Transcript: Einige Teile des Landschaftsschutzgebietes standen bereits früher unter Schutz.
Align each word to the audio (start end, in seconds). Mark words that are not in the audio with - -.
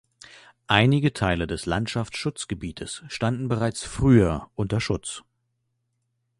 Einige 0.65 1.13
Teile 1.13 1.45
des 1.45 1.67
Landschaftsschutzgebietes 1.67 3.03
standen 3.07 3.47
bereits 3.47 3.83
früher 3.83 4.49
unter 4.55 4.81
Schutz. 4.81 5.21